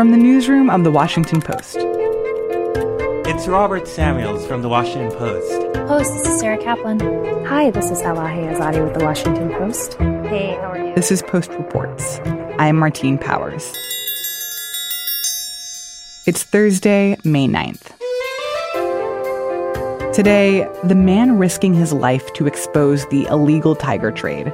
[0.00, 1.76] From the newsroom of The Washington Post.
[3.28, 5.76] It's Robert Samuels from The Washington Post.
[5.76, 7.00] Host, this is Sarah Kaplan.
[7.44, 9.96] Hi, this is Elahe Azadi with The Washington Post.
[9.98, 10.94] Hey, how are you?
[10.94, 12.18] This is Post Reports.
[12.58, 13.70] I'm Martine Powers.
[16.24, 17.92] It's Thursday, May 9th.
[20.14, 24.50] Today, the man risking his life to expose the illegal tiger trade,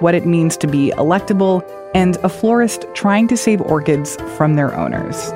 [0.00, 1.62] what it means to be electable,
[1.94, 5.32] and a florist trying to save orchids from their owners.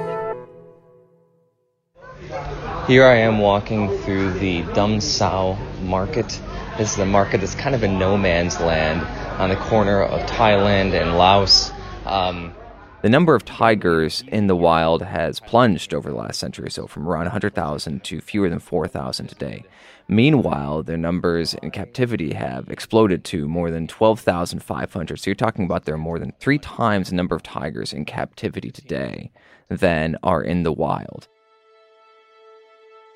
[2.88, 6.40] Here I am walking through the Don Sao market.
[6.78, 9.02] This is a market that's kind of in no man's land
[9.38, 11.70] on the corner of Thailand and Laos.
[12.06, 12.54] Um,
[13.02, 16.86] the number of tigers in the wild has plunged over the last century or so
[16.86, 19.64] from around 100,000 to fewer than 4,000 today.
[20.10, 25.18] Meanwhile, their numbers in captivity have exploded to more than 12,500.
[25.18, 28.06] So you're talking about there are more than three times the number of tigers in
[28.06, 29.30] captivity today
[29.68, 31.28] than are in the wild.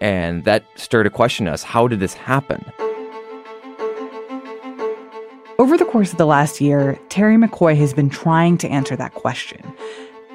[0.03, 2.63] And that stirred a question us how did this happen?
[5.59, 9.15] Over the course of the last year, Terry McCoy has been trying to answer that
[9.15, 9.63] question.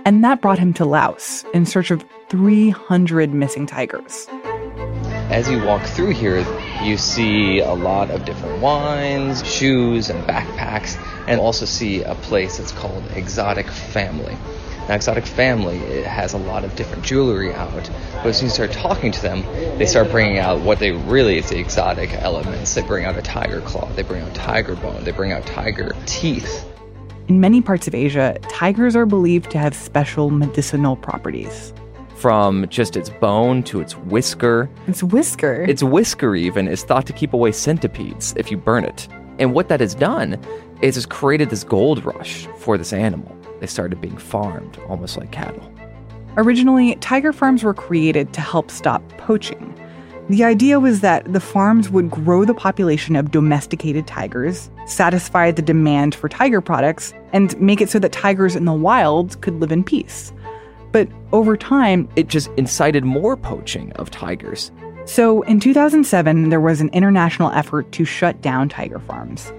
[0.06, 4.28] And that brought him to Laos in search of 300 missing tigers.
[5.30, 6.40] As you walk through here,
[6.82, 10.98] you see a lot of different wines, shoes, and backpacks,
[11.28, 14.38] and also see a place that's called Exotic Family.
[14.88, 18.72] Now, Exotic Family it has a lot of different jewelry out, but as you start
[18.72, 19.44] talking to them,
[19.78, 22.74] they start bringing out what they really is the exotic elements.
[22.74, 25.92] They bring out a tiger claw, they bring out tiger bone, they bring out tiger
[26.06, 26.66] teeth.
[27.28, 31.74] In many parts of Asia, tigers are believed to have special medicinal properties.
[32.18, 34.70] From just its bone to its whisker.
[34.88, 35.64] Its whisker?
[35.64, 39.08] Its whisker, even, is thought to keep away centipedes if you burn it.
[39.40, 40.40] And what that has done
[40.82, 45.32] is it's created this gold rush for this animal they started being farmed almost like
[45.32, 45.72] cattle.
[46.38, 49.74] Originally, tiger farms were created to help stop poaching.
[50.30, 55.62] The idea was that the farms would grow the population of domesticated tigers, satisfy the
[55.62, 59.72] demand for tiger products, and make it so that tigers in the wild could live
[59.72, 60.34] in peace.
[60.92, 64.72] But over time, it just incited more poaching of tigers.
[65.06, 69.52] So in 2007, there was an international effort to shut down tiger farms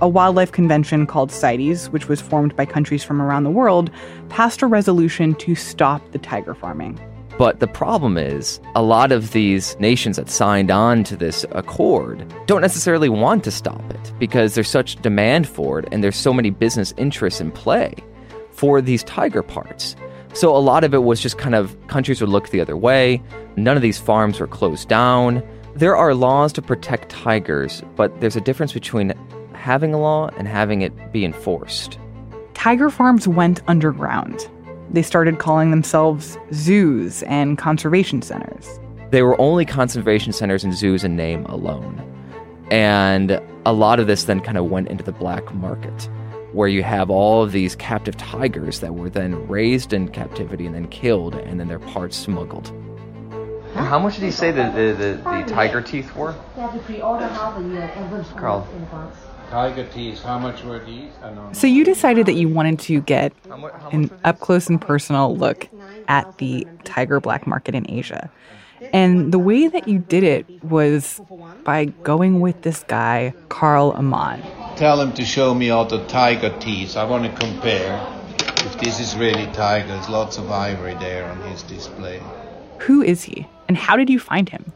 [0.00, 3.90] a wildlife convention called CITES, which was formed by countries from around the world,
[4.28, 7.00] passed a resolution to stop the tiger farming.
[7.38, 12.32] But the problem is, a lot of these nations that signed on to this accord
[12.46, 16.32] don't necessarily want to stop it because there's such demand for it and there's so
[16.32, 17.94] many business interests in play
[18.52, 19.96] for these tiger parts.
[20.34, 23.22] So a lot of it was just kind of countries would look the other way.
[23.56, 25.42] None of these farms were closed down.
[25.76, 29.12] There are laws to protect tigers, but there's a difference between
[29.52, 31.98] having a law and having it be enforced.
[32.54, 34.48] Tiger farms went underground.
[34.90, 38.80] They started calling themselves zoos and conservation centers.
[39.10, 42.02] They were only conservation centers and zoos in name alone.
[42.72, 46.08] And a lot of this then kind of went into the black market,
[46.54, 50.74] where you have all of these captive tigers that were then raised in captivity and
[50.74, 52.72] then killed, and then their parts smuggled.
[53.74, 56.34] How much did he say the, the, the, the tiger teeth were?
[58.36, 58.68] Carl
[59.50, 60.22] tiger teeth.
[60.22, 61.10] How much were these?
[61.52, 63.32] So you decided that you wanted to get
[63.92, 65.68] an up close and personal look
[66.08, 68.30] at the tiger black market in Asia.
[68.92, 71.20] And the way that you did it was
[71.62, 74.42] by going with this guy, Carl Ammann.
[74.75, 76.95] Tell him to show me all the tiger teeth.
[76.95, 77.99] I want to compare
[78.65, 79.87] if this is really tiger.
[79.87, 82.21] There's lots of ivory there on his display.
[82.87, 83.45] Who is he?
[83.67, 84.71] And how did you find him?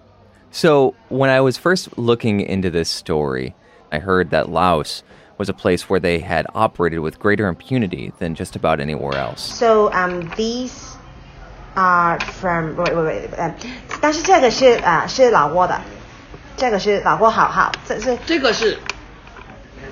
[0.51, 3.55] So, when I was first looking into this story,
[3.91, 5.03] I heard that Laos
[5.37, 9.41] was a place where they had operated with greater impunity than just about anywhere else.
[9.41, 10.95] So um, these
[11.75, 13.55] are from wait wait wait，呃，
[13.99, 15.81] 但是这个是呃是老挝的，
[16.55, 18.77] 这个是老挝好好，这是这个是。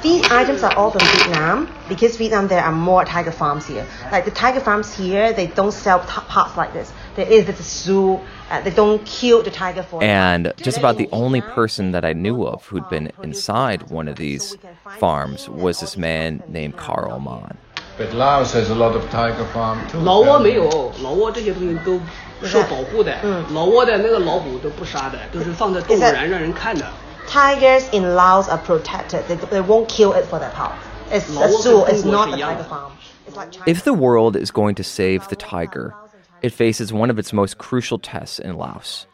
[0.07, 3.85] these items are all from Vietnam because Vietnam there are more tiger farms here.
[4.13, 5.99] Like the tiger farms here, they don't sell
[6.35, 6.93] parts like this.
[7.17, 8.21] There is this zoo.
[8.51, 10.03] Uh, they don't kill the tiger for.
[10.05, 14.17] And just about the only person that I knew of who'd been inside one of
[14.17, 14.57] these
[15.01, 17.57] farms was this man named Carl Ammann.
[17.99, 19.99] But Laos has a lot of tiger farm too.
[20.05, 22.01] 老挝没有，老挝这些东西都
[22.47, 23.13] 受保护的。
[23.25, 26.87] 嗯，老挝的那个老虎都不杀的，都是放在动物园让人看的。
[27.27, 29.27] Tigers in Laos are protected.
[29.29, 30.79] They, they won't kill it for their part.
[31.11, 31.85] It's a zoo.
[31.87, 32.93] It's not a tiger farm.
[33.35, 35.95] Like If the world is going to save the tiger,
[36.43, 39.07] it faces one of its most crucial tests in Laos.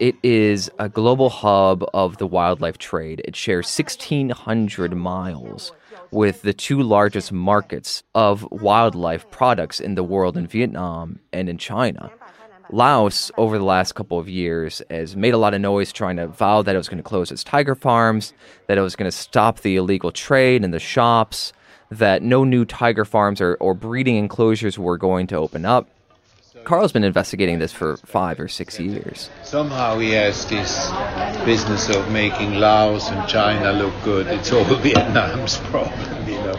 [0.00, 3.22] It is a global hub of the wildlife trade.
[3.24, 5.72] It shares 1,600 miles
[6.10, 11.56] with the two largest markets of wildlife products in the world in Vietnam and in
[11.56, 12.10] China.
[12.70, 16.26] Laos, over the last couple of years, has made a lot of noise trying to
[16.26, 18.32] vow that it was going to close its tiger farms,
[18.66, 21.52] that it was going to stop the illegal trade in the shops,
[21.90, 25.88] that no new tiger farms or, or breeding enclosures were going to open up.
[26.64, 29.30] Carl's been investigating this for five or six years.
[29.42, 30.90] Somehow he has this
[31.44, 34.26] business of making Laos and China look good.
[34.28, 36.54] It's all Vietnam's problem, you know.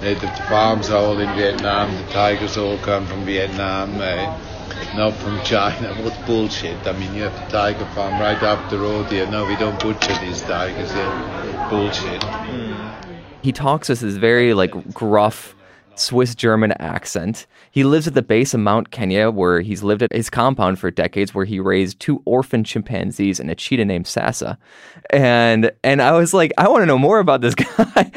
[0.00, 4.00] The, farms are all in Vietnam, the tigers all come from Vietnam.
[4.00, 4.38] Uh,
[4.94, 5.94] not from China.
[6.02, 6.86] What bullshit.
[6.86, 9.26] I mean, you have a tiger farm right up the road here.
[9.26, 11.66] No, we don't butcher these tigers here.
[11.70, 12.22] Bullshit.
[13.42, 15.54] He talks with this very, like, gruff
[15.94, 17.46] Swiss German accent.
[17.70, 20.90] He lives at the base of Mount Kenya, where he's lived at his compound for
[20.90, 24.58] decades, where he raised two orphan chimpanzees and a cheetah named Sasa.
[25.10, 28.10] And and I was like, I want to know more about this guy.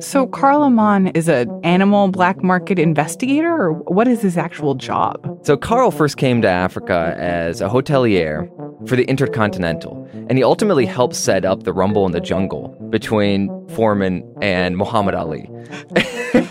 [0.00, 5.38] So Carl Ammann is an animal black market investigator, or what is his actual job?
[5.42, 8.48] So Carl first came to Africa as a hotelier
[8.88, 13.66] for the Intercontinental, and he ultimately helped set up the Rumble in the Jungle between
[13.68, 15.50] Foreman and Muhammad Ali.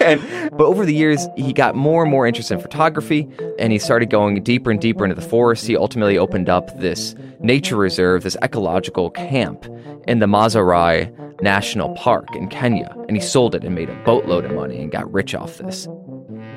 [0.01, 0.21] and,
[0.51, 3.27] but over the years, he got more and more interested in photography,
[3.59, 5.65] and he started going deeper and deeper into the forest.
[5.67, 9.65] He ultimately opened up this nature reserve, this ecological camp
[10.07, 11.11] in the Maasai
[11.41, 14.91] National Park in Kenya, and he sold it and made a boatload of money and
[14.91, 15.87] got rich off this.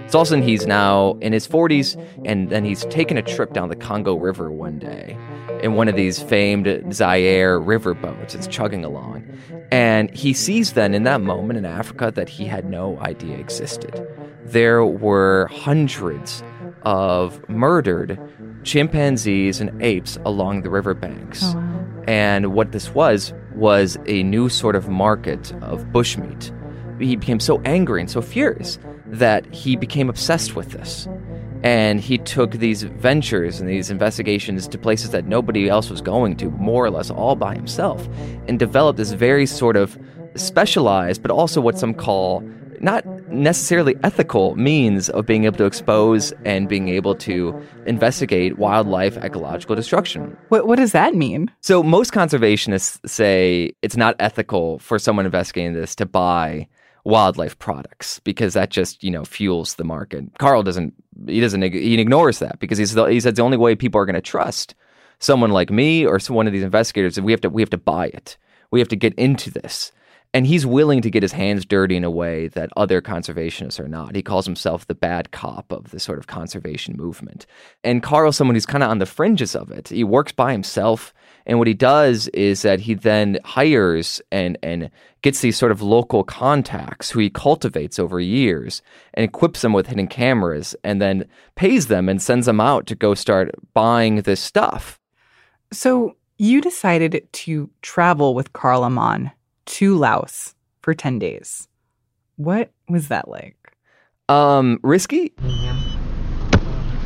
[0.08, 1.94] Salson, he's now in his 40s,
[2.24, 5.18] and then he's taken a trip down the Congo River one day
[5.62, 8.34] in one of these famed Zaire river boats.
[8.34, 9.28] It's chugging along.
[9.70, 14.06] And he sees then in that moment in Africa that he had no idea existed.
[14.44, 16.42] There were hundreds
[16.82, 18.18] of murdered
[18.64, 21.42] chimpanzees and apes along the riverbanks.
[21.44, 22.04] Oh, wow.
[22.06, 26.54] And what this was, was a new sort of market of bushmeat.
[26.98, 31.08] He became so angry and so furious that he became obsessed with this.
[31.62, 36.36] And he took these ventures and these investigations to places that nobody else was going
[36.36, 38.08] to, more or less all by himself,
[38.46, 39.98] and developed this very sort of
[40.36, 42.42] specialized, but also what some call
[42.80, 49.16] not necessarily ethical means of being able to expose and being able to investigate wildlife
[49.18, 50.36] ecological destruction.
[50.48, 51.50] What, what does that mean?
[51.60, 56.68] So, most conservationists say it's not ethical for someone investigating this to buy
[57.04, 60.24] wildlife products because that just you know fuels the market.
[60.38, 60.94] Carl doesn't
[61.26, 64.06] he doesn't he ignores that because he's the, he said the only way people are
[64.06, 64.74] going to trust
[65.18, 67.78] someone like me or one of these investigators is we have to we have to
[67.78, 68.36] buy it.
[68.70, 69.92] We have to get into this.
[70.38, 73.88] And he's willing to get his hands dirty in a way that other conservationists are
[73.88, 74.14] not.
[74.14, 77.44] He calls himself the bad cop of the sort of conservation movement.
[77.82, 79.88] And Carl's someone who's kind of on the fringes of it.
[79.88, 81.12] He works by himself.
[81.44, 84.92] And what he does is that he then hires and, and
[85.22, 88.80] gets these sort of local contacts who he cultivates over years
[89.14, 91.26] and equips them with hidden cameras and then
[91.56, 95.00] pays them and sends them out to go start buying this stuff.
[95.72, 99.32] So you decided to travel with Carl Ammann
[99.68, 101.68] to Laos for 10 days.
[102.36, 103.56] What was that like?
[104.28, 105.32] Um, risky?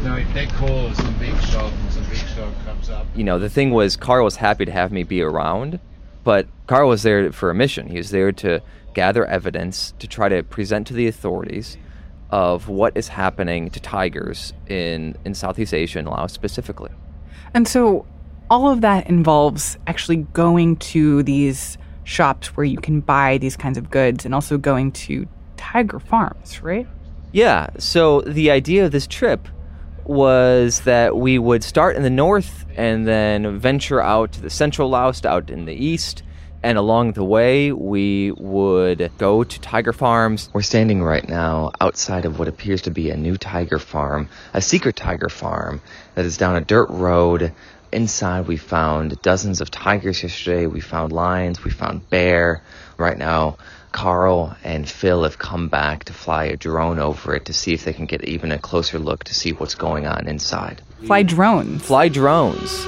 [0.03, 3.06] No, if they call some big shot and some big shot comes up.
[3.14, 5.81] You know, the thing was, Carl was happy to have me be around,
[6.25, 7.88] but Carl was there for a mission.
[7.88, 8.62] He was there to
[8.94, 11.76] gather evidence to try to present to the authorities
[12.31, 16.91] of what is happening to tigers in, in Southeast Asia and Laos specifically.
[17.55, 18.06] And so
[18.51, 23.79] all of that involves actually going to these shops where you can buy these kinds
[23.79, 26.87] of goods and also going to tiger farms, right?
[27.32, 29.49] Yeah, so the idea of this trip
[30.05, 34.91] was that we would start in the north and then venture out to the central
[34.91, 36.23] Laos, out in the east.
[36.65, 40.49] And along the way, we would go to tiger farms.
[40.53, 44.61] We're standing right now outside of what appears to be a new tiger farm, a
[44.61, 45.81] secret tiger farm
[46.15, 47.53] that is down a dirt road.
[47.93, 50.67] Inside, we found dozens of tigers yesterday.
[50.67, 51.63] We found lions.
[51.63, 52.63] We found bear.
[52.96, 53.58] Right now,
[53.93, 57.84] Carl and Phil have come back to fly a drone over it to see if
[57.84, 60.81] they can get even a closer look to see what's going on inside.
[61.05, 61.82] Fly drones.
[61.82, 62.87] Fly drones.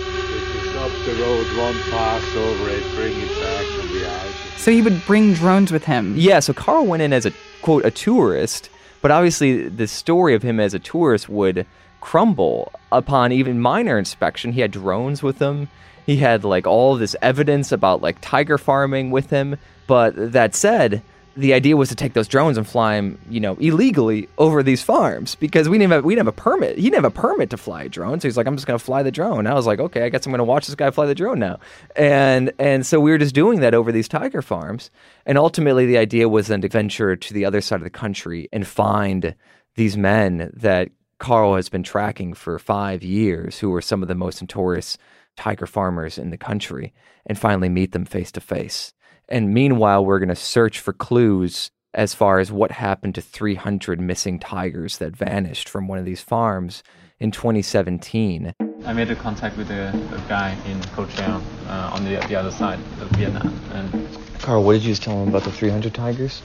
[0.79, 4.33] Up the road, one pass over it, bring it back from the eye.
[4.57, 6.15] So you would bring drones with him.
[6.17, 7.33] Yeah, so Carl went in as a
[7.63, 8.71] quote a tourist,
[9.03, 11.67] but obviously the story of him as a tourist would
[12.05, 14.53] crumble upon even minor inspection.
[14.53, 15.69] He had drones with him.
[16.05, 19.57] He had like all this evidence about like tiger farming with him.
[19.87, 21.03] But that said,
[21.35, 24.83] the idea was to take those drones and fly them, you know, illegally over these
[24.83, 26.77] farms because we didn't have we didn't have a permit.
[26.77, 28.79] He didn't have a permit to fly a drone, so he's like, I'm just going
[28.79, 29.47] to fly the drone.
[29.47, 31.39] I was like, okay, I guess I'm going to watch this guy fly the drone
[31.39, 31.59] now.
[31.97, 34.91] And and so we were just doing that over these tiger farms.
[35.25, 38.51] And ultimately, the idea was then to venture to the other side of the country
[38.53, 39.35] and find
[39.75, 40.91] these men that
[41.25, 44.99] Carl has been tracking for five years, who were some of the most notorious
[45.39, 46.93] tiger farmers in the country,
[47.25, 48.93] and finally meet them face to face.
[49.31, 53.99] And meanwhile, we're going to search for clues as far as what happened to 300
[54.03, 56.83] missing tigers that vanished from one of these farms
[57.19, 58.53] in 2017.
[58.85, 62.37] I made a contact with a, a guy in Cô Treo uh, on the, the
[62.37, 63.59] other side of Vietnam.
[63.73, 64.09] And
[64.41, 66.43] Carl, what did you just tell him about the 300 tigers?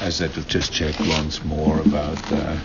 [0.00, 2.56] I said to just check once more about, uh,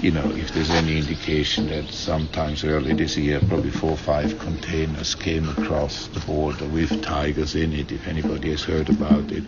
[0.00, 4.38] you know, if there's any indication that sometimes early this year, probably four or five
[4.38, 9.44] containers came across the border with tigers in it, if anybody has heard about it.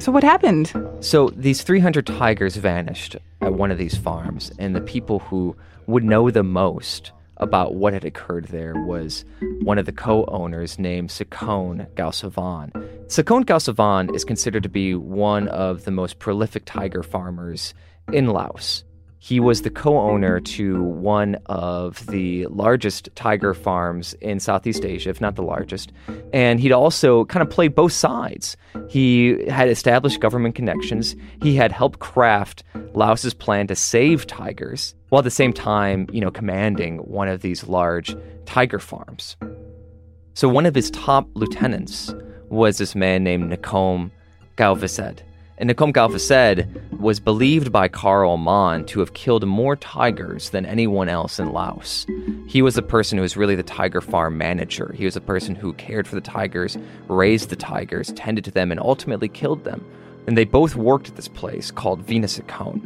[0.00, 0.72] So, what happened?
[1.00, 6.04] So, these 300 tigers vanished at one of these farms, and the people who would
[6.04, 9.24] know the most about what had occurred there was
[9.62, 12.70] one of the co-owners named Sakone Galsavan.
[13.06, 17.74] Sakone Galsavan is considered to be one of the most prolific tiger farmers
[18.12, 18.84] in Laos.
[19.24, 25.10] He was the co owner to one of the largest tiger farms in Southeast Asia,
[25.10, 25.92] if not the largest.
[26.32, 28.56] And he'd also kind of played both sides.
[28.88, 32.64] He had established government connections, he had helped craft
[32.94, 37.42] Laos's plan to save tigers, while at the same time, you know, commanding one of
[37.42, 39.36] these large tiger farms.
[40.34, 42.12] So one of his top lieutenants
[42.48, 44.10] was this man named Nakom
[44.56, 45.22] Galvesed.
[45.58, 46.66] And Nakom Galvesed
[46.98, 52.06] was believed by Carl Ammann to have killed more tigers than anyone else in Laos.
[52.46, 54.92] He was the person who was really the tiger farm manager.
[54.96, 56.78] He was the person who cared for the tigers,
[57.08, 59.84] raised the tigers, tended to them, and ultimately killed them.
[60.26, 62.80] And they both worked at this place called Vinasakone.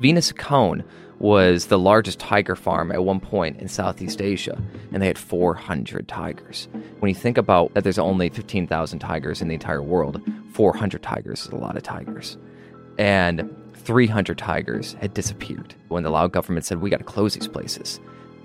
[0.00, 0.84] Vinasakone
[1.18, 4.60] was the largest tiger farm at one point in Southeast Asia,
[4.92, 6.68] and they had 400 tigers.
[7.00, 10.22] When you think about that, there's only 15,000 tigers in the entire world.
[10.52, 12.36] 400 tigers is a lot of tigers,
[12.98, 17.48] and 300 tigers had disappeared when the Lao government said we got to close these
[17.48, 18.00] places.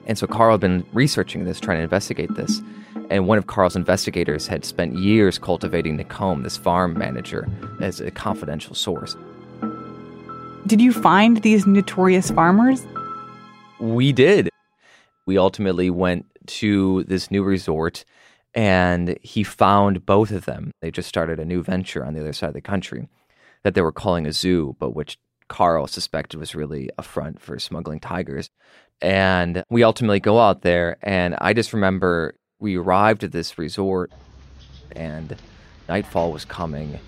[0.06, 2.62] And so Carl had been researching this, trying to investigate this.
[3.10, 7.48] And one of Carl's investigators had spent years cultivating Nakom, this farm manager,
[7.82, 9.16] as a confidential source.
[10.68, 12.86] Did you find these notorious farmers?
[13.80, 14.50] We did.
[15.26, 18.06] We ultimately went to this new resort
[18.54, 20.72] and he found both of them.
[20.82, 23.08] They just started a new venture on the other side of the country
[23.64, 25.18] that they were calling a zoo, but which
[25.48, 28.50] Carl suspected was really a front for smuggling tigers.
[29.02, 34.12] And we ultimately go out there, and I just remember we arrived at this resort,
[34.96, 35.36] and
[35.90, 37.00] nightfall was coming,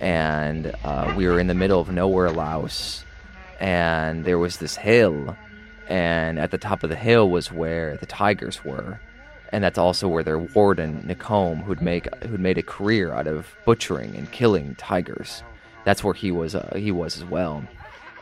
[0.00, 3.04] and uh, we were in the middle of nowhere, Laos,
[3.60, 5.36] and there was this hill,
[5.88, 9.00] and at the top of the hill was where the tigers were,
[9.50, 13.54] and that's also where their warden Nakom, who'd make who'd made a career out of
[13.64, 15.42] butchering and killing tigers,
[15.84, 17.64] that's where he was uh, he was as well,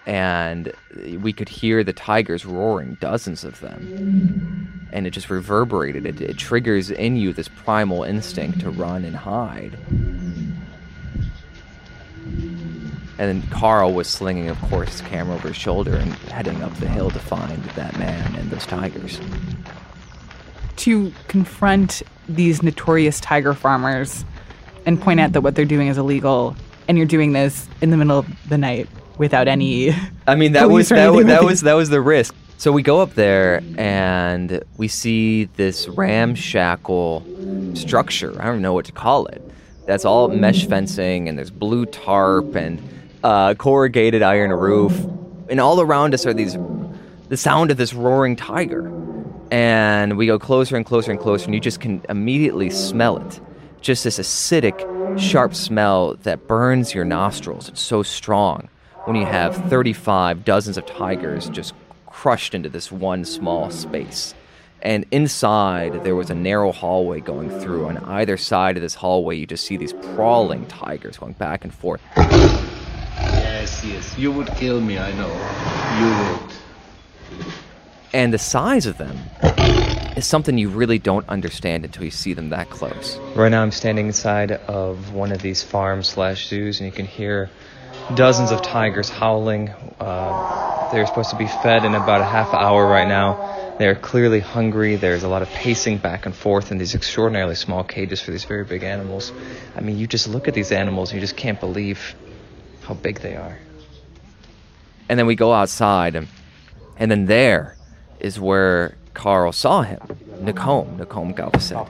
[0.07, 0.73] and
[1.21, 6.07] we could hear the tigers roaring, dozens of them, and it just reverberated.
[6.07, 9.77] It, it triggers in you this primal instinct to run and hide.
[13.19, 16.75] And then Carl was slinging, of course, his camera over his shoulder and heading up
[16.77, 19.21] the hill to find that man and those tigers.
[20.77, 24.25] To confront these notorious tiger farmers
[24.85, 26.57] and point out that what they're doing is illegal,
[26.87, 29.91] and you're doing this in the middle of the night without any.
[30.27, 32.35] I mean, that was that, was, that was that was the risk.
[32.59, 38.41] So we go up there and we see this ramshackle structure.
[38.41, 39.43] I don't know what to call it.
[39.87, 42.83] That's all mesh fencing, and there's blue tarp and
[43.23, 44.93] uh, corrugated iron roof,
[45.49, 46.57] and all around us are these
[47.29, 48.93] the sound of this roaring tiger.
[49.51, 53.41] And we go closer and closer and closer, and you just can immediately smell it.
[53.81, 57.69] Just this acidic, sharp smell that burns your nostrils.
[57.69, 58.69] It's so strong
[59.05, 61.75] when you have 35 dozens of tigers just
[62.07, 64.35] crushed into this one small space.
[64.83, 67.87] And inside, there was a narrow hallway going through.
[67.87, 71.73] On either side of this hallway, you just see these crawling tigers going back and
[71.73, 72.01] forth.
[72.17, 74.19] Yes, yes.
[74.19, 75.33] You would kill me, I know.
[75.99, 77.57] You would.
[78.17, 79.15] And the size of them
[80.17, 83.19] is something you really don't understand until you see them that close.
[83.35, 87.05] Right now, I'm standing inside of one of these farms slash zoos, and you can
[87.05, 87.51] hear
[88.15, 89.69] dozens of tigers howling.
[90.01, 93.75] Uh, they're supposed to be fed in about a half hour right now.
[93.79, 94.97] They're clearly hungry.
[94.97, 98.45] There's a lot of pacing back and forth in these extraordinarily small cages for these
[98.45, 99.31] very big animals.
[99.77, 102.15] I mean, you just look at these animals and you just can't believe
[102.81, 103.59] how big they are.
[105.07, 106.29] And then we go outside, and,
[106.97, 107.77] and then there
[108.21, 110.01] is where Carl saw him,
[110.41, 111.87] Nakom, Nakom Galveston.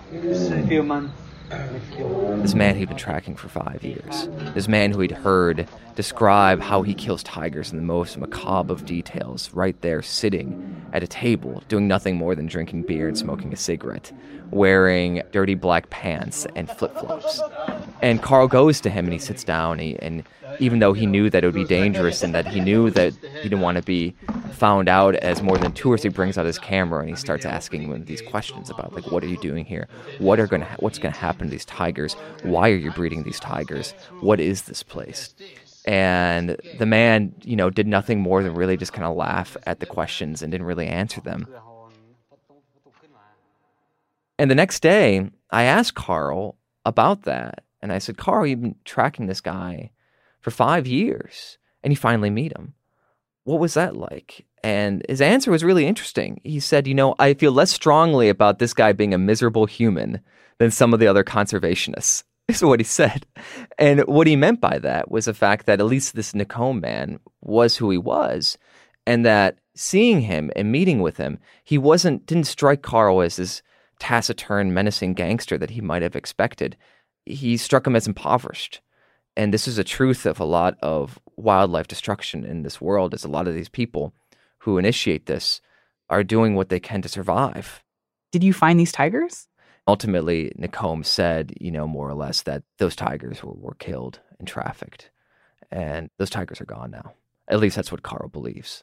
[2.42, 4.28] This man he'd been tracking for five years.
[4.54, 8.84] This man who he'd heard describe how he kills tigers in the most macabre of
[8.84, 13.52] details, right there sitting at a table, doing nothing more than drinking beer and smoking
[13.52, 14.12] a cigarette,
[14.50, 17.40] wearing dirty black pants and flip flops.
[18.02, 20.24] And Carl goes to him and he sits down, and, he, and
[20.58, 23.48] even though he knew that it would be dangerous and that he knew that he
[23.48, 24.14] didn't want to be
[24.52, 27.82] found out as more than tourists, he brings out his camera and he starts asking
[27.82, 29.88] him these questions about like, what are you doing here?
[30.18, 32.14] What are gonna ha- what's gonna happen to these tigers?
[32.42, 33.94] Why are you breeding these tigers?
[34.20, 35.34] What is this place?
[35.86, 39.80] And the man, you know, did nothing more than really just kind of laugh at
[39.80, 41.46] the questions and didn't really answer them.
[44.38, 47.64] And the next day, I asked Carl about that.
[47.80, 49.90] And I said, Carl, you've been tracking this guy
[50.46, 52.72] for five years and you finally meet him.
[53.42, 54.46] What was that like?
[54.62, 56.40] And his answer was really interesting.
[56.44, 60.20] He said, You know, I feel less strongly about this guy being a miserable human
[60.58, 62.22] than some of the other conservationists.
[62.48, 63.26] Is what he said.
[63.76, 67.18] And what he meant by that was the fact that at least this Nakom man
[67.40, 68.56] was who he was,
[69.04, 73.62] and that seeing him and meeting with him, he wasn't didn't strike Carl as this
[73.98, 76.76] taciturn, menacing gangster that he might have expected.
[77.24, 78.80] He struck him as impoverished.
[79.36, 83.24] And this is a truth of a lot of wildlife destruction in this world is
[83.24, 84.14] a lot of these people
[84.58, 85.60] who initiate this
[86.08, 87.82] are doing what they can to survive.
[88.32, 89.48] Did you find these tigers?
[89.86, 94.48] Ultimately, Nakom said, you know, more or less that those tigers were, were killed and
[94.48, 95.10] trafficked.
[95.70, 97.12] And those tigers are gone now.
[97.48, 98.82] At least that's what Carl believes.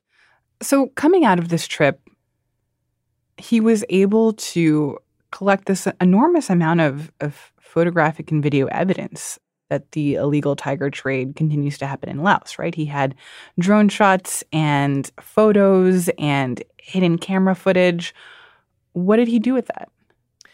[0.62, 2.00] So, coming out of this trip,
[3.38, 4.98] he was able to
[5.32, 9.40] collect this enormous amount of, of photographic and video evidence
[9.74, 12.76] that the illegal tiger trade continues to happen in Laos, right?
[12.76, 13.16] He had
[13.58, 18.14] drone shots and photos and hidden camera footage.
[18.92, 19.90] What did he do with that?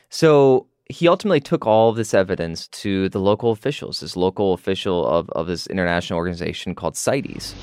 [0.10, 5.06] So he ultimately took all of this evidence to the local officials, this local official
[5.06, 7.54] of, of this international organization called CITES.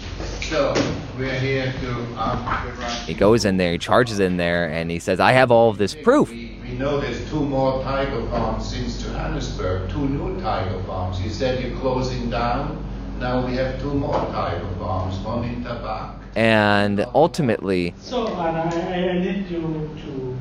[0.42, 0.74] So,
[1.18, 2.22] we're here to.
[2.22, 2.70] Um,
[3.06, 5.78] he goes in there, he charges in there, and he says, I have all of
[5.78, 6.30] this proof.
[6.76, 11.20] We, we know there's two more tiger farms since Johannesburg, two new tiger farms.
[11.22, 12.84] You said you're closing down.
[13.18, 16.18] Now we have two more tiger farms, one in Tabak.
[16.34, 19.60] And ultimately, So, and I, I need you
[20.02, 20.38] to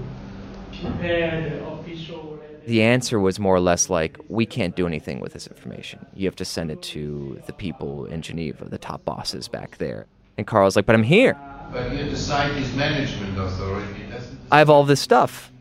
[0.82, 2.38] prepare the official.
[2.66, 6.06] the answer was more or less like, we can't do anything with this information.
[6.14, 10.06] You have to send it to the people in Geneva, the top bosses back there.
[10.38, 11.38] And Carl's like, but I'm here.
[11.72, 14.04] But you're the CITES management authority.
[14.12, 15.54] Doesn't I have all this stuff.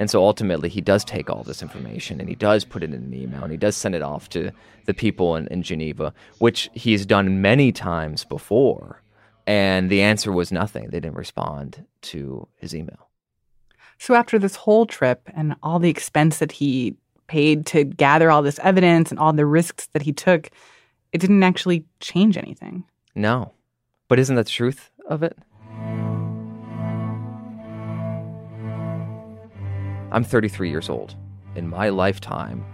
[0.00, 2.94] And so ultimately, he does take all this information and he does put it in
[2.94, 4.50] an email and he does send it off to
[4.86, 9.02] the people in, in Geneva, which he's done many times before.
[9.46, 10.84] And the answer was nothing.
[10.84, 13.10] They didn't respond to his email.
[13.98, 18.40] So, after this whole trip and all the expense that he paid to gather all
[18.40, 20.48] this evidence and all the risks that he took,
[21.12, 22.84] it didn't actually change anything.
[23.14, 23.52] No.
[24.08, 25.36] But isn't that the truth of it?
[30.12, 31.14] I'm 33 years old.
[31.54, 32.64] In my lifetime,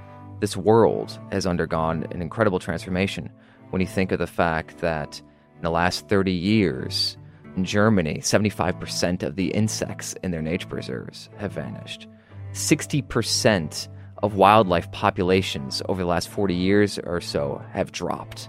[0.41, 3.31] this world has undergone an incredible transformation
[3.71, 5.21] when you think of the fact that
[5.57, 7.19] in the last 30 years,
[7.55, 12.07] in Germany, 75% of the insects in their nature preserves have vanished.
[12.53, 13.89] 60%
[14.23, 18.49] of wildlife populations over the last 40 years or so have dropped.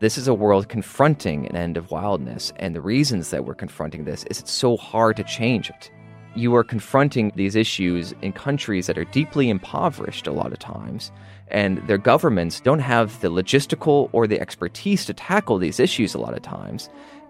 [0.00, 4.04] This is a world confronting an end of wildness, and the reasons that we're confronting
[4.04, 5.90] this is it's so hard to change it.
[6.36, 11.12] You are confronting these issues in countries that are deeply impoverished a lot of times,
[11.48, 16.18] and their governments don't have the logistical or the expertise to tackle these issues a
[16.18, 16.88] lot of times.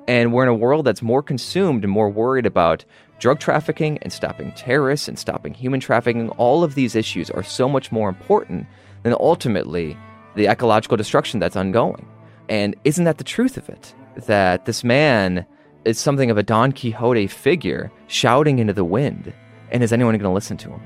[0.08, 2.84] And we're in a world that's more consumed and more worried about
[3.18, 6.30] drug trafficking and stopping terrorists and stopping human trafficking.
[6.30, 8.66] All of these issues are so much more important
[9.02, 9.96] than ultimately
[10.34, 12.06] the ecological destruction that's ongoing.
[12.48, 13.94] And isn't that the truth of it?
[14.26, 15.46] That this man
[15.84, 19.32] is something of a Don Quixote figure shouting into the wind.
[19.70, 20.80] And is anyone going to listen to him?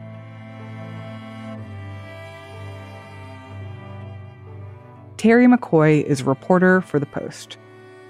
[5.17, 7.59] Terry McCoy is a reporter for The Post.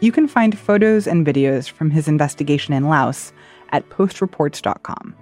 [0.00, 3.32] You can find photos and videos from his investigation in Laos
[3.70, 5.14] at postreports.com.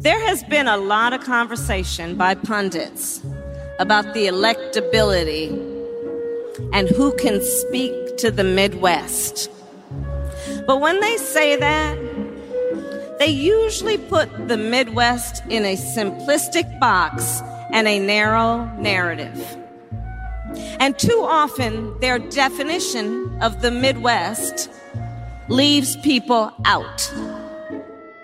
[0.00, 3.20] There has been a lot of conversation by pundits
[3.80, 5.50] about the electability
[6.72, 9.50] and who can speak to the Midwest.
[10.68, 11.98] But when they say that,
[13.18, 19.56] they usually put the Midwest in a simplistic box and a narrow narrative.
[20.78, 24.70] And too often, their definition of the Midwest
[25.48, 27.12] leaves people out.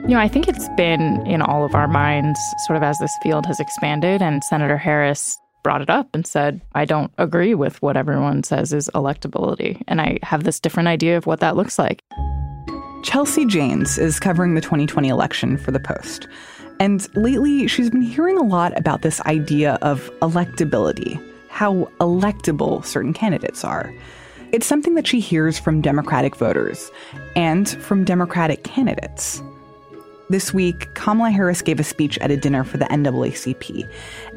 [0.04, 3.16] You know, I think it's been in all of our minds sort of as this
[3.22, 7.80] field has expanded, and Senator Harris brought it up and said, I don't agree with
[7.80, 9.82] what everyone says is electability.
[9.88, 12.02] And I have this different idea of what that looks like.
[13.02, 16.28] Chelsea Janes is covering the 2020 election for The Post.
[16.78, 23.14] And lately, she's been hearing a lot about this idea of electability, how electable certain
[23.14, 23.90] candidates are.
[24.52, 26.90] It's something that she hears from Democratic voters
[27.36, 29.42] and from Democratic candidates.
[30.30, 33.86] This week, Kamala Harris gave a speech at a dinner for the NAACP,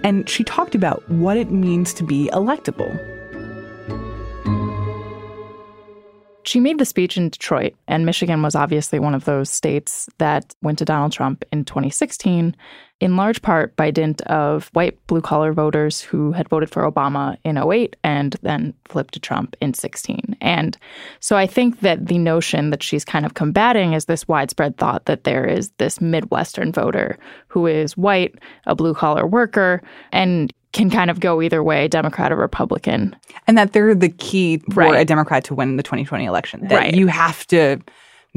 [0.04, 2.91] and she talked about what it means to be electable.
[6.43, 10.54] She made the speech in Detroit, and Michigan was obviously one of those states that
[10.62, 12.56] went to Donald Trump in 2016,
[13.00, 17.38] in large part by dint of white blue collar voters who had voted for Obama
[17.44, 20.36] in 08 and then flipped to Trump in 16.
[20.42, 20.78] And
[21.20, 25.06] so I think that the notion that she's kind of combating is this widespread thought
[25.06, 28.34] that there is this Midwestern voter who is white,
[28.66, 29.82] a blue collar worker,
[30.12, 33.16] and can kind of go either way, Democrat or Republican.
[33.48, 35.02] And that they're the key for Right.
[35.02, 36.68] a Democrat to win the 2020 election.
[36.68, 36.96] That Right.
[36.96, 37.80] you have to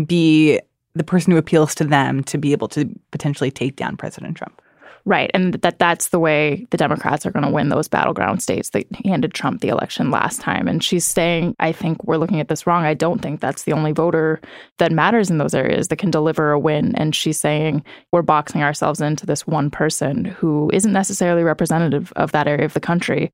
[0.07, 0.61] be
[0.94, 4.61] the person who appeals to them to be able to potentially take down President Trump.
[5.07, 5.31] Right.
[5.33, 8.87] And that that's the way the Democrats are going to win those battleground states that
[9.05, 10.68] handed Trump the election last time.
[10.68, 12.85] And she's saying, I think we're looking at this wrong.
[12.85, 14.40] I don't think that's the only voter
[14.79, 16.94] that matters in those areas that can deliver a win.
[16.96, 22.33] And she's saying we're boxing ourselves into this one person who isn't necessarily representative of
[22.33, 23.33] that area of the country.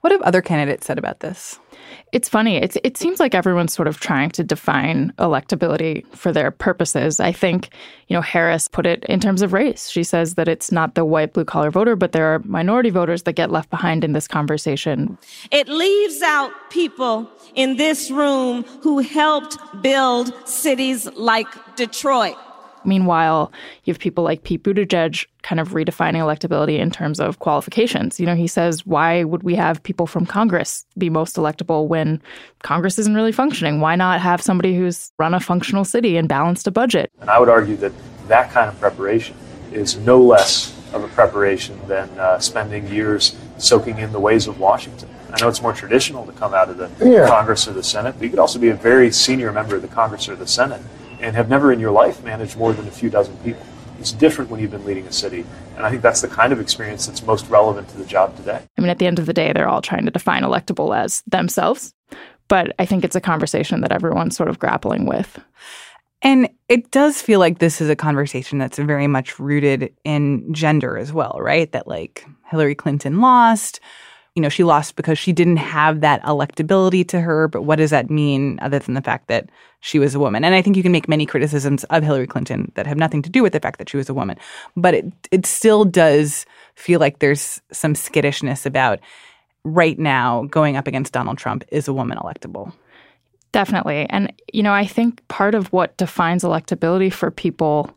[0.00, 1.58] What have other candidates said about this?
[2.12, 2.56] It's funny.
[2.56, 7.20] It's, it seems like everyone's sort of trying to define electability for their purposes.
[7.20, 7.70] I think,
[8.08, 9.88] you know, Harris put it in terms of race.
[9.88, 13.24] She says that it's not the white blue collar voter, but there are minority voters
[13.24, 15.18] that get left behind in this conversation.
[15.50, 22.36] It leaves out people in this room who helped build cities like Detroit.
[22.84, 23.52] Meanwhile,
[23.84, 28.18] you have people like Pete Buttigieg kind of redefining electability in terms of qualifications.
[28.18, 32.20] You know, he says, why would we have people from Congress be most electable when
[32.62, 33.80] Congress isn't really functioning?
[33.80, 37.10] Why not have somebody who's run a functional city and balanced a budget?
[37.20, 37.92] And I would argue that
[38.28, 39.36] that kind of preparation
[39.72, 44.60] is no less of a preparation than uh, spending years soaking in the ways of
[44.60, 45.08] Washington.
[45.32, 47.26] I know it's more traditional to come out of the Yeah.
[47.26, 49.88] Congress or the Senate, but you could also be a very senior member of the
[49.88, 50.80] Congress or the Senate
[51.24, 53.64] and have never in your life managed more than a few dozen people.
[53.98, 55.46] It's different when you've been leading a city.
[55.76, 58.60] And I think that's the kind of experience that's most relevant to the job today.
[58.76, 61.22] I mean, at the end of the day, they're all trying to define electable as
[61.26, 61.94] themselves.
[62.48, 65.38] But I think it's a conversation that everyone's sort of grappling with.
[66.20, 70.98] And it does feel like this is a conversation that's very much rooted in gender
[70.98, 71.72] as well, right?
[71.72, 73.80] That like Hillary Clinton lost.
[74.34, 77.46] You know, she lost because she didn't have that electability to her.
[77.46, 79.48] But what does that mean other than the fact that
[79.80, 80.44] she was a woman?
[80.44, 83.30] And I think you can make many criticisms of Hillary Clinton that have nothing to
[83.30, 84.36] do with the fact that she was a woman.
[84.76, 88.98] But it it still does feel like there's some skittishness about
[89.64, 92.72] right now going up against Donald Trump is a woman electable.
[93.54, 94.08] Definitely.
[94.10, 97.96] And, you know, I think part of what defines electability for people,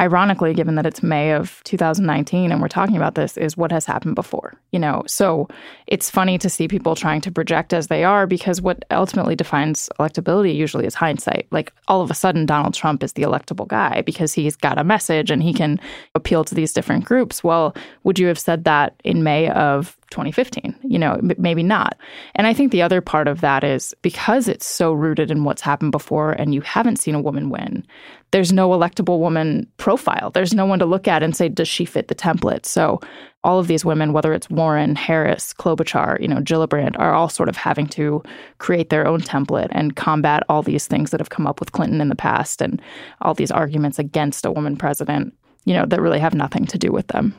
[0.00, 3.84] ironically, given that it's May of 2019 and we're talking about this, is what has
[3.84, 4.54] happened before.
[4.70, 5.46] You know, so
[5.86, 9.90] it's funny to see people trying to project as they are because what ultimately defines
[10.00, 11.48] electability usually is hindsight.
[11.50, 14.84] Like all of a sudden, Donald Trump is the electable guy because he's got a
[14.84, 15.78] message and he can
[16.14, 17.44] appeal to these different groups.
[17.44, 20.74] Well, would you have said that in May of 2015?
[20.82, 21.98] You know, maybe not.
[22.34, 25.60] And I think the other part of that is because it's so rooted in what's
[25.60, 27.84] happened before and you haven't seen a woman win,
[28.30, 30.30] there's no electable woman profile.
[30.30, 32.64] There's no one to look at and say, does she fit the template?
[32.64, 33.00] So
[33.42, 37.48] all of these women, whether it's Warren, Harris, Klobuchar, you know, Gillibrand, are all sort
[37.48, 38.22] of having to
[38.58, 42.00] create their own template and combat all these things that have come up with Clinton
[42.00, 42.80] in the past and
[43.20, 46.90] all these arguments against a woman president, you know, that really have nothing to do
[46.90, 47.34] with them.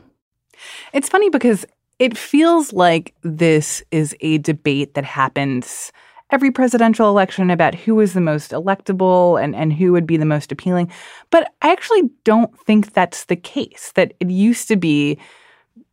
[0.93, 1.65] It's funny because
[1.99, 5.91] it feels like this is a debate that happens
[6.31, 10.25] every presidential election about who is the most electable and, and who would be the
[10.25, 10.91] most appealing.
[11.29, 13.91] But I actually don't think that's the case.
[13.95, 15.19] That it used to be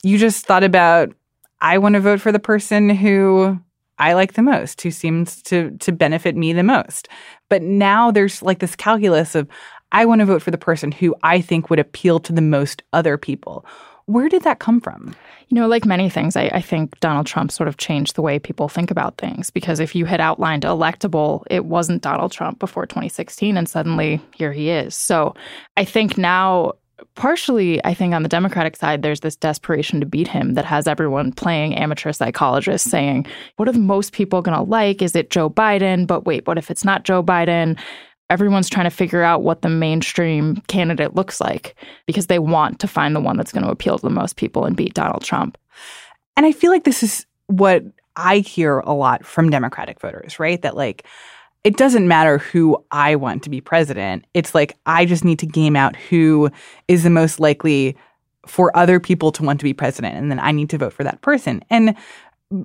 [0.02, 1.12] you just thought about,
[1.60, 3.58] I want to vote for the person who
[3.98, 7.08] I like the most, who seems to to benefit me the most.
[7.48, 9.48] But now there's like this calculus of
[9.92, 12.82] I want to vote for the person who I think would appeal to the most
[12.92, 13.66] other people.
[14.06, 15.14] Where did that come from?
[15.48, 18.38] You know, like many things, I, I, think Donald Trump sort of changed the way
[18.38, 22.86] people think about things because if you had outlined electable, it wasn't Donald Trump before
[22.86, 24.94] 2016, and suddenly here he is.
[24.94, 25.34] So
[25.76, 26.72] I think now,
[27.14, 30.86] partially, I think on the Democratic side, there's this desperation to beat him that has
[30.86, 35.02] everyone playing amateur psychologists saying, what are the most people going to like?
[35.02, 36.06] Is it Joe Biden?
[36.06, 37.78] But wait, what if it's not Joe Biden?
[38.32, 42.88] Everyone's trying to figure out what the mainstream candidate looks like because they want to
[42.88, 45.58] find the one that's going to appeal to the most people and beat Donald Trump.
[46.34, 47.84] And I feel like this is what
[48.16, 50.62] I hear a lot from Democratic voters, right?
[50.62, 51.06] That like
[51.62, 54.24] it doesn't matter who I want to be president.
[54.32, 56.50] It's like I just need to game out who
[56.88, 57.96] is the most likely
[58.46, 61.04] for other people to want to be president and then I need to vote for
[61.04, 61.62] that person.
[61.68, 61.94] And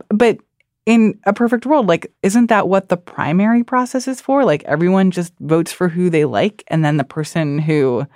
[0.09, 0.37] but
[0.87, 4.45] in a perfect world, like, isn't that what the primary process is for?
[4.45, 8.07] Like, everyone just votes for who they like, and then the person who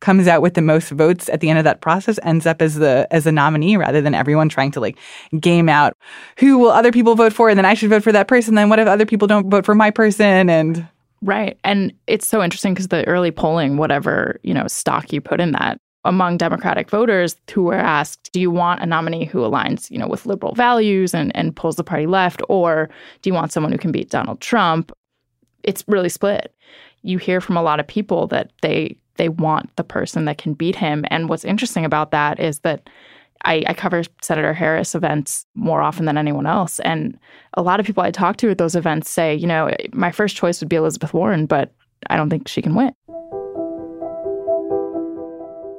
[0.00, 2.74] comes out with the most votes at the end of that process ends up as
[2.74, 4.98] the as the nominee rather than everyone trying to like
[5.40, 5.96] game out
[6.38, 8.68] who will other people vote for and then I should vote for that person then
[8.68, 10.86] what if other people don't vote for my person and
[11.22, 15.40] right and it's so interesting because the early polling whatever you know stock you put
[15.40, 19.90] in that among Democratic voters who were asked, do you want a nominee who aligns,
[19.90, 22.88] you know, with liberal values and, and pulls the party left, or
[23.22, 24.92] do you want someone who can beat Donald Trump?
[25.62, 26.54] It's really split.
[27.02, 30.52] You hear from a lot of people that they they want the person that can
[30.52, 31.04] beat him.
[31.10, 32.88] And what's interesting about that is that
[33.44, 36.80] I, I, cover Senator Harris events more often than anyone else.
[36.80, 37.18] And
[37.54, 40.36] a lot of people I talk to at those events say, you know, my first
[40.36, 41.72] choice would be Elizabeth Warren, but
[42.08, 42.92] I don't think she can win.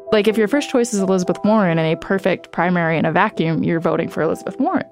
[0.10, 3.64] Like, if your first choice is Elizabeth Warren in a perfect primary in a vacuum,
[3.64, 4.88] you're voting for Elizabeth Warren.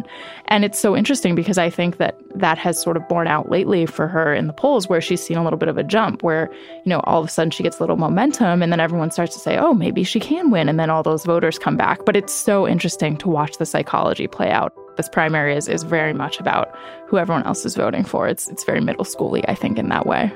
[0.48, 3.86] And it's so interesting because I think that that has sort of borne out lately
[3.86, 6.52] for her in the polls where she's seen a little bit of a jump where,
[6.84, 9.34] you know, all of a sudden she gets a little momentum and then everyone starts
[9.36, 10.68] to say, oh, maybe she can win.
[10.68, 12.04] And then all those voters come back.
[12.06, 14.74] But it's so interesting to watch the psychology play out.
[14.98, 18.28] This primary is, is very much about who everyone else is voting for.
[18.28, 20.32] It's, it's very middle schooly, I think, in that way.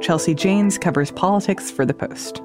[0.00, 2.42] Chelsea Janes covers politics for The Post.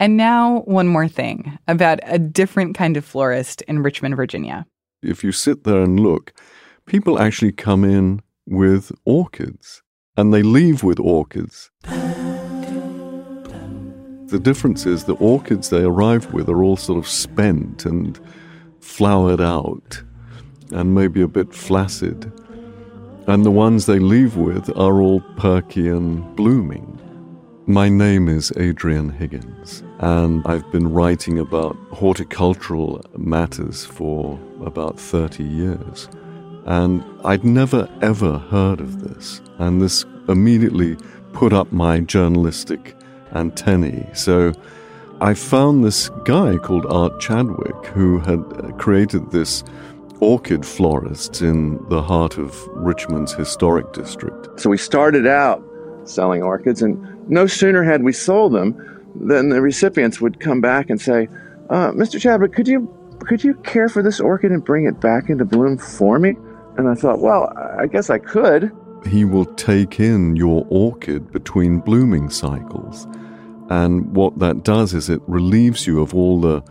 [0.00, 4.64] And now, one more thing about a different kind of florist in Richmond, Virginia.
[5.02, 6.32] If you sit there and look,
[6.86, 9.82] people actually come in with orchids
[10.16, 11.70] and they leave with orchids.
[14.26, 18.20] The difference is the orchids they arrive with are all sort of spent and
[18.80, 20.02] flowered out
[20.70, 22.30] and maybe a bit flaccid.
[23.26, 27.00] And the ones they leave with are all perky and blooming.
[27.66, 35.42] My name is Adrian Higgins, and I've been writing about horticultural matters for about 30
[35.42, 36.08] years.
[36.66, 40.96] And I'd never ever heard of this, and this immediately
[41.32, 42.94] put up my journalistic
[43.34, 44.08] antennae.
[44.14, 44.52] So
[45.20, 48.40] I found this guy called Art Chadwick who had
[48.78, 49.64] created this
[50.20, 54.60] orchid florist in the heart of Richmond's historic district.
[54.60, 55.64] So we started out
[56.04, 60.90] selling orchids, and no sooner had we sold them than the recipients would come back
[60.90, 61.28] and say,
[61.70, 62.20] uh, "Mr.
[62.20, 62.92] Chadwick, could you
[63.26, 66.36] could you care for this orchid and bring it back into bloom for me?"
[66.78, 68.70] And I thought, well, I guess I could.
[69.04, 73.06] He will take in your orchid between blooming cycles.
[73.68, 76.62] And what that does is it relieves you of all the,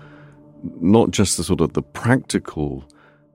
[0.80, 2.86] not just the sort of the practical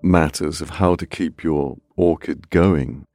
[0.03, 3.07] matters of how to keep your orchid going,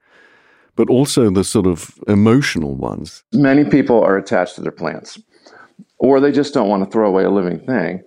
[0.75, 3.23] but also the sort of emotional ones.
[3.33, 5.19] Many people are attached to their plants,
[5.99, 8.03] or they just don't want to throw away a living thing.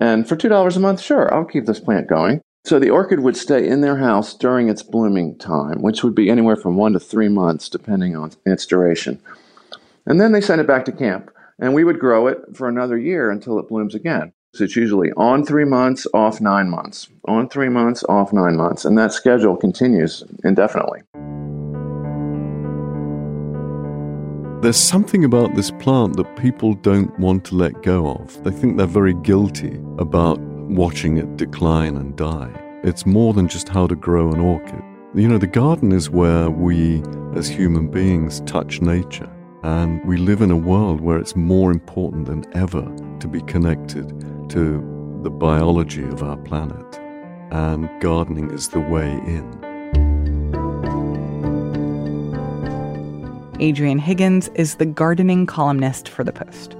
[0.00, 2.40] And for $2 a month, sure, I'll keep this plant going.
[2.64, 6.30] So the orchid would stay in their house during its blooming time, which would be
[6.30, 9.20] anywhere from one to three months, depending on its duration.
[10.06, 12.96] And then they send it back to camp, and we would grow it for another
[12.98, 14.32] year until it blooms again.
[14.54, 18.84] So it's usually on three months, off nine months, on three months, off nine months,
[18.84, 21.00] and that schedule continues indefinitely.
[24.62, 28.44] There's something about this plant that people don't want to let go of.
[28.44, 32.52] They think they're very guilty about watching it decline and die.
[32.84, 34.80] It's more than just how to grow an orchid.
[35.16, 37.02] You know, the garden is where we,
[37.34, 39.28] as human beings, touch nature.
[39.64, 42.84] And we live in a world where it's more important than ever
[43.18, 44.10] to be connected
[44.50, 47.00] to the biology of our planet.
[47.50, 49.71] And gardening is the way in.
[53.62, 56.74] Adrian Higgins is the gardening columnist for The Post.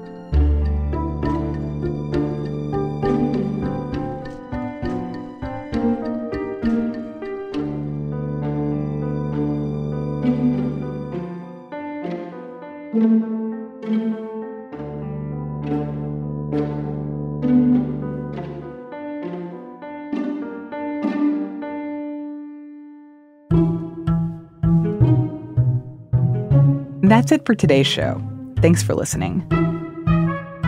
[27.22, 28.20] That's it for today's show.
[28.62, 29.48] Thanks for listening.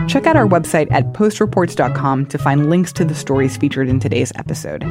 [0.07, 4.31] Check out our website at postreports.com to find links to the stories featured in today's
[4.35, 4.85] episode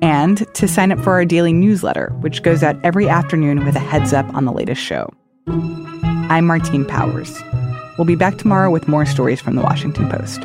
[0.00, 3.80] and to sign up for our daily newsletter, which goes out every afternoon with a
[3.80, 5.12] heads up on the latest show.
[5.48, 7.36] I'm Martine Powers.
[7.98, 10.44] We'll be back tomorrow with more stories from the Washington Post.